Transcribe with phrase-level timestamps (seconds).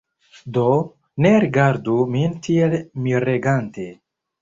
[0.57, 0.63] Do,
[1.27, 3.91] ne rigardu min tiel miregante!